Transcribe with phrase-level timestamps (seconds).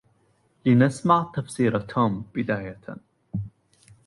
[0.65, 2.81] لنسمع تفسير توم بدايةً.